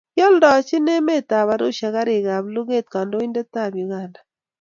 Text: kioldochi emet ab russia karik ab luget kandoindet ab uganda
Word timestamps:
kioldochi 0.15 0.77
emet 0.97 1.29
ab 1.39 1.49
russia 1.61 1.89
karik 1.95 2.25
ab 2.35 2.45
luget 2.53 2.85
kandoindet 2.93 3.53
ab 3.63 3.73
uganda 3.85 4.19